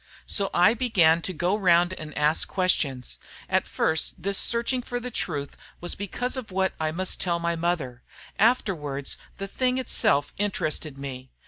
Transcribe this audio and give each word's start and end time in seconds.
"So 0.25 0.49
I 0.51 0.73
began 0.73 1.21
to 1.21 1.31
go 1.31 1.55
round 1.55 1.93
and 1.93 2.17
ask 2.17 2.47
questions. 2.47 3.19
At 3.47 3.67
first 3.67 4.23
this 4.23 4.39
searching 4.39 4.81
for 4.81 4.99
the 4.99 5.11
truth 5.11 5.55
was 5.79 5.93
because 5.93 6.35
of 6.35 6.49
what 6.49 6.73
I 6.79 6.91
must 6.91 7.21
tell 7.21 7.37
my 7.37 7.55
mother; 7.55 8.01
afterwards 8.39 9.17
the 9.35 9.47
thing 9.47 9.77
itself 9.77 10.33
interested 10.39 10.97
me. 10.97 11.29